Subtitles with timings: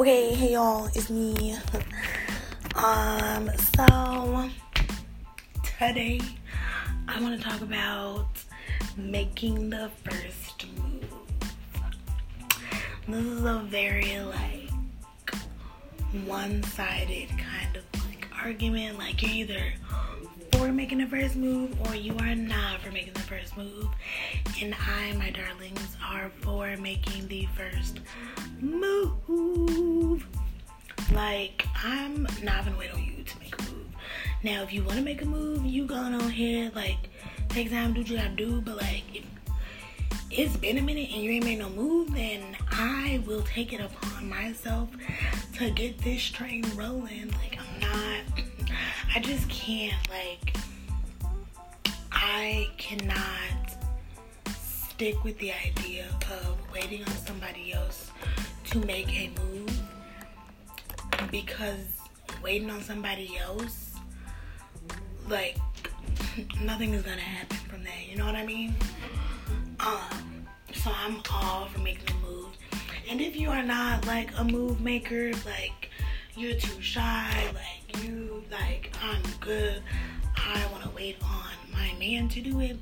[0.00, 1.54] Okay, hey y'all, it's me.
[2.74, 4.50] um, so
[5.78, 6.22] today
[7.06, 8.28] I want to talk about
[8.96, 11.04] making the first move.
[13.08, 14.70] This is a very like
[16.24, 18.96] one-sided kind of like argument.
[18.96, 19.74] Like you're either
[20.60, 23.88] for making the first move or you are not for making the first move.
[24.60, 28.00] And I, my darlings, are for making the first
[28.60, 30.26] move.
[31.14, 33.86] Like, I'm not gonna wait on you to make a move.
[34.42, 37.08] Now, if you wanna make a move, you going on here, like,
[37.48, 38.60] take time, do what you gotta do.
[38.60, 39.24] But, like, if
[40.30, 43.80] it's been a minute and you ain't made no move, then I will take it
[43.80, 44.90] upon myself
[45.54, 47.30] to get this train rolling.
[47.30, 47.58] Like,
[49.12, 50.56] I just can't, like,
[52.12, 53.76] I cannot
[54.56, 58.12] stick with the idea of waiting on somebody else
[58.66, 59.80] to make a move
[61.30, 61.78] because
[62.42, 63.94] waiting on somebody else,
[65.28, 65.56] like,
[66.62, 68.08] nothing is gonna happen from that.
[68.08, 68.76] You know what I mean?
[69.80, 72.56] Um, so I'm all for making a move.
[73.08, 75.90] And if you are not like a move maker, like
[76.36, 77.79] you're too shy, like
[78.70, 79.82] like I'm good.
[80.36, 82.76] I want to wait on my man to do it.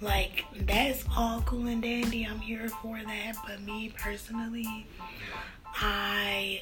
[0.00, 2.24] Like, that's all cool and dandy.
[2.24, 3.36] I'm here for that.
[3.46, 4.86] But me personally,
[5.74, 6.60] I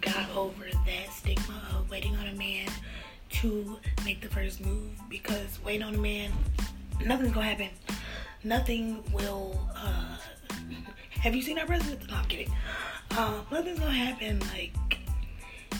[0.00, 2.68] got over that stigma of waiting on a man
[3.30, 6.32] to make the first move because waiting on a man,
[7.04, 7.68] nothing's gonna happen.
[8.42, 9.60] Nothing will.
[9.76, 10.16] Uh,
[11.10, 12.08] have you seen our president?
[12.08, 12.52] No, I'm kidding.
[13.12, 14.40] Uh, nothing's gonna happen.
[14.52, 14.72] Like,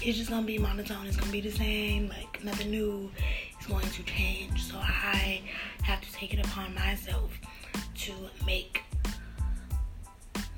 [0.03, 1.07] it's just gonna be monotone.
[1.07, 2.09] It's gonna be the same.
[2.09, 3.11] Like, nothing new
[3.61, 4.65] is going to change.
[4.65, 5.43] So I
[5.83, 7.31] have to take it upon myself
[7.97, 8.13] to
[8.47, 8.83] make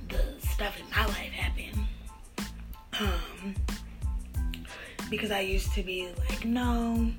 [0.09, 1.87] the stuff in my life happen.
[3.01, 3.55] Um,
[5.09, 7.11] because I used to be like, no,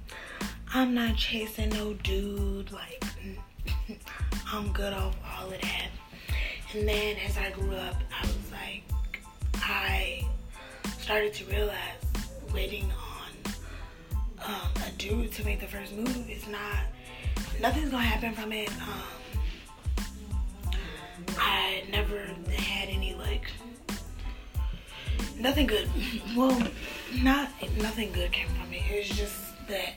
[0.74, 2.72] I'm not chasing no dude.
[2.72, 3.04] Like,
[4.52, 5.88] I'm good off all of that.
[6.74, 8.84] And then as I grew up, I was like,
[9.56, 10.26] I
[11.00, 11.76] started to realize
[12.54, 13.54] waiting on
[14.46, 16.84] um, a dude to make the first move is not
[17.62, 18.70] nothing's gonna happen from it.
[18.82, 20.74] Um,
[21.38, 22.18] I never
[22.56, 23.52] had any like
[25.38, 25.90] nothing good.
[26.36, 26.58] Well,
[27.22, 28.84] not nothing good came from it.
[28.90, 29.94] It's just that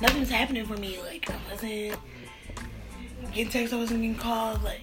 [0.00, 0.98] nothing's happening for me.
[1.02, 1.96] Like I wasn't
[3.32, 4.62] getting texts, I wasn't getting called.
[4.62, 4.82] Like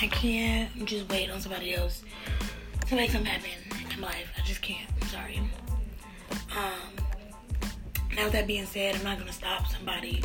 [0.00, 2.02] I can't just wait on somebody else
[2.88, 3.50] to make something happen
[3.92, 4.32] in my life.
[4.36, 4.88] I just can't.
[5.00, 5.40] I'm sorry.
[6.56, 7.04] Um,
[8.16, 10.22] now that being said, I'm not gonna stop somebody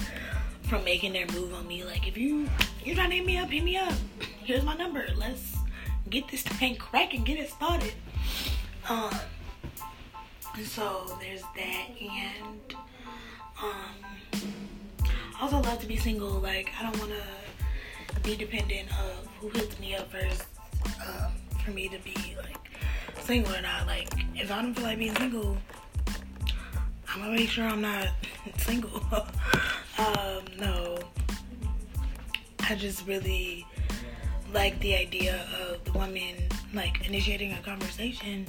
[0.64, 1.84] from making their move on me.
[1.84, 2.50] Like if you
[2.84, 3.94] you're trying to hit me up, hit me up.
[4.44, 5.08] Here's my number.
[5.16, 5.58] Let's
[6.10, 7.94] get this thing cracking, get it started.
[8.90, 9.14] Um
[10.64, 12.76] so there's that and
[13.62, 14.42] um
[15.36, 16.40] I also love to be single.
[16.40, 17.24] Like I don't wanna
[18.24, 20.46] be dependent of who hits me up first
[21.08, 21.32] um,
[21.64, 22.58] for me to be like
[23.22, 23.86] single or not.
[23.88, 25.58] Like if I don't feel like being single
[27.14, 28.08] I'm gonna make sure I'm not
[28.58, 29.02] single.
[29.98, 30.98] um, no.
[32.62, 33.68] I just really
[34.54, 36.36] like the idea of the woman
[36.74, 38.48] like initiating a conversation.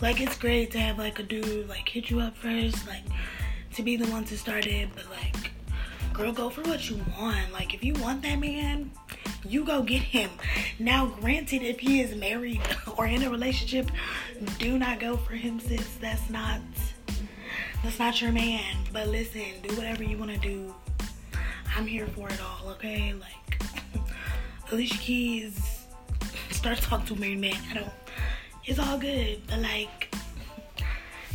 [0.00, 3.02] Like it's great to have like a dude like hit you up first, like
[3.74, 5.50] to be the one to start it, but like
[6.12, 7.52] girl go for what you want.
[7.52, 8.92] Like if you want that man,
[9.44, 10.30] you go get him.
[10.78, 12.62] Now granted if he is married
[12.96, 13.90] or in a relationship,
[14.58, 15.96] do not go for him sis.
[16.00, 16.60] That's not
[17.82, 18.76] that's not your man.
[18.92, 20.74] But listen, do whatever you want to do.
[21.76, 23.12] I'm here for it all, okay?
[23.12, 23.60] Like,
[24.72, 25.86] Alicia Keys,
[26.50, 27.56] start talking to married man.
[27.70, 27.92] I don't,
[28.64, 29.42] it's all good.
[29.48, 30.14] But, like,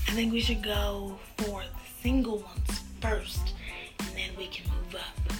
[0.08, 3.53] I think we should go for the single ones first.
[4.00, 5.34] And then we can move up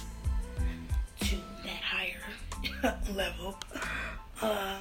[1.20, 3.58] to that higher level.
[4.42, 4.78] Uh,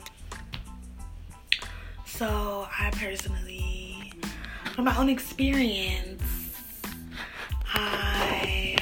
[2.05, 3.78] so, I personally,
[4.79, 6.23] from my own experience,
[7.73, 8.77] I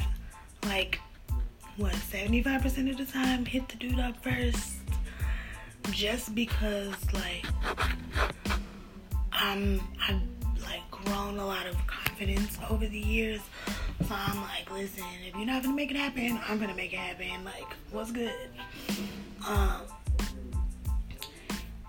[0.68, 1.00] like
[1.78, 4.76] what 75% of the time hit the dude up first
[5.90, 7.44] just because like
[9.32, 10.22] I'm I've
[10.62, 13.42] like grown a lot of confidence over the years.
[14.08, 17.00] So I'm like, listen, if you're not gonna make it happen, I'm gonna make it
[17.00, 17.44] happen.
[17.44, 18.52] Like, what's good?
[19.48, 19.82] Um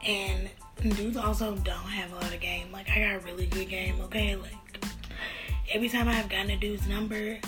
[0.03, 0.49] and
[0.83, 2.71] dudes also don't have a lot of game.
[2.73, 4.37] Like I got a really good game, okay?
[4.37, 4.85] Like
[5.73, 7.39] every time I've gotten a dude's number,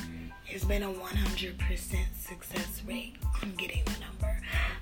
[0.48, 4.40] it's been a 100% success rate on getting the number.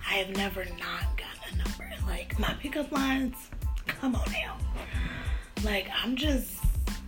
[0.08, 1.90] I have never not gotten a number.
[2.06, 3.36] Like my pickup lines,
[3.86, 4.56] come on now.
[5.64, 6.58] Like I'm just,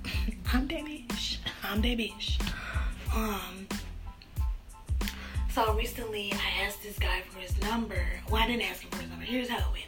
[0.53, 1.39] I'm bitch.
[1.63, 2.41] I'm that bitch.
[3.15, 3.67] Um.
[5.53, 8.01] So recently, I asked this guy for his number.
[8.31, 9.25] Well, I didn't ask him for his number.
[9.25, 9.85] Here's how it went.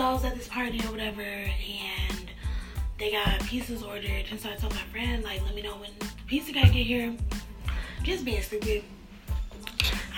[0.00, 2.30] I was at this party or whatever, and
[2.98, 4.26] they got pizzas ordered.
[4.30, 6.86] And so I told my friend, like, let me know when the pizza guy get
[6.86, 7.14] here.
[8.02, 8.84] Just being stupid.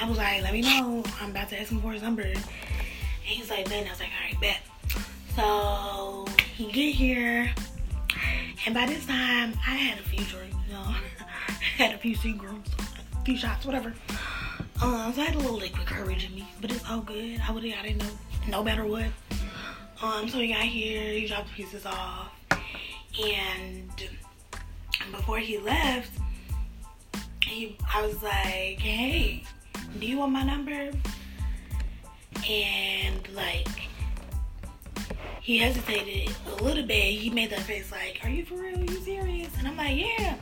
[0.01, 1.05] I was like, let me know.
[1.21, 2.23] I'm about to ask him for his number.
[2.23, 2.39] And
[3.23, 4.61] he's like, then I was like, all right, bet.
[5.37, 6.27] So
[6.57, 7.49] he get here,
[8.67, 10.83] and by this time I had a few drinks, you know,
[11.77, 12.71] had a few cigarettes,
[13.21, 13.95] a few shots, whatever.
[14.83, 17.41] Um, so I had a little liquid courage in me, but it's all good.
[17.47, 18.07] I would have got it no,
[18.49, 19.07] no matter what.
[20.01, 22.31] Um, so he got here, he dropped the pieces off,
[23.21, 23.91] and
[25.11, 26.13] before he left,
[27.43, 29.43] he, I was like, hey,
[29.99, 30.91] do you want my number?
[32.49, 33.69] And like,
[35.41, 37.15] he hesitated a little bit.
[37.15, 38.79] He made that face like, are you for real?
[38.79, 39.51] Are you serious?
[39.59, 40.37] And I'm like, yeah.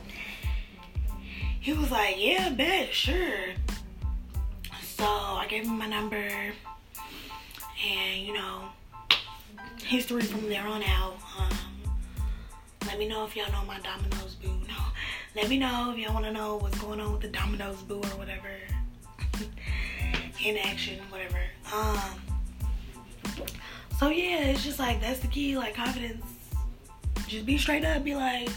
[1.59, 3.55] He was like, yeah, bet, sure.
[4.83, 6.53] So I gave him my number,
[7.85, 8.69] and you know,
[9.87, 11.15] history from there on out.
[11.39, 11.57] Um,
[12.85, 14.49] let me know if y'all know my Domino's boo.
[14.67, 17.81] No, let me know if y'all want to know what's going on with the Domino's
[17.83, 18.49] boo or whatever.
[20.43, 21.39] In action, whatever.
[21.73, 21.99] Um.
[23.97, 25.57] So yeah, it's just like that's the key.
[25.57, 26.25] Like confidence.
[27.27, 28.03] Just be straight up.
[28.03, 28.49] Be like,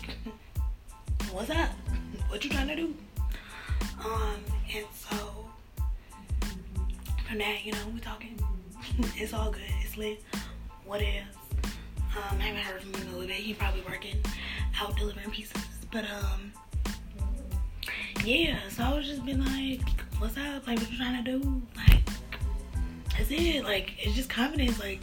[1.32, 1.70] what's up?
[2.28, 2.94] What you trying to do?
[4.04, 4.40] Um.
[4.74, 5.16] And so
[7.28, 8.38] from that, you know, we talking.
[9.16, 9.62] it's all good.
[9.84, 10.22] It's lit.
[10.90, 11.22] What is?
[12.16, 13.36] Um, I haven't heard from him in a little bit.
[13.36, 14.16] He probably working
[14.80, 15.62] out delivering pieces.
[15.92, 16.52] But um,
[18.24, 18.58] yeah.
[18.70, 19.88] So I was just been like,
[20.18, 20.66] what's up?
[20.66, 21.62] Like, what you trying to do?
[21.76, 22.02] Like,
[23.16, 23.62] that's it.
[23.62, 24.80] Like, it's just confidence.
[24.80, 25.00] Like,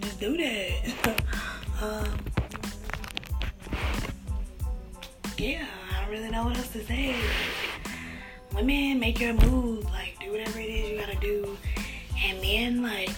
[0.00, 1.18] just do that.
[1.82, 2.16] um,
[5.36, 5.66] yeah.
[5.90, 7.16] I don't really know what else to say.
[8.54, 9.86] women, make your move.
[9.86, 11.58] Like, do whatever it is you gotta do.
[12.24, 13.10] And men, like,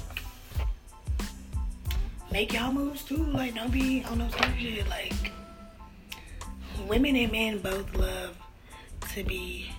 [2.36, 3.24] make y'all moves too.
[3.32, 4.86] Like, don't be on no stupid shit.
[4.90, 5.32] Like,
[6.86, 8.36] women and men both love
[9.14, 9.70] to be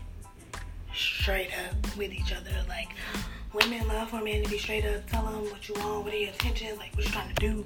[0.91, 2.49] straight up with each other.
[2.67, 2.89] Like,
[3.53, 6.17] women love for men to be straight up, tell them what you want, what are
[6.17, 7.63] your intentions, like, what you trying to do.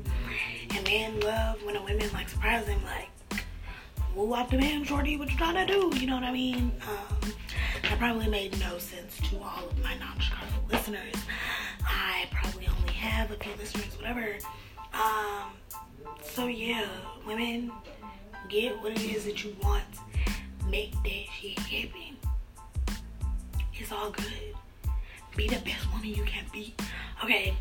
[0.76, 3.46] And men love when a woman, like, surprise them, like,
[4.14, 5.98] woo up the man, shorty, what you trying to do?
[5.98, 6.70] You know what I mean?
[6.82, 7.34] Um,
[7.84, 11.16] that probably made no sense to all of my non-Chicago listeners.
[11.82, 14.36] I probably only have a few listeners, whatever.
[14.94, 15.52] Um,
[16.22, 16.88] so yeah,
[17.26, 17.72] women,
[18.50, 19.84] get what it is that you want.
[20.70, 22.18] Make that shit happen.
[23.74, 24.56] It's all good.
[25.36, 26.74] Be the best woman you can be.
[27.24, 27.54] Okay.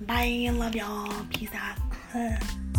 [0.00, 1.12] Bye and love y'all.
[1.30, 1.78] Peace out.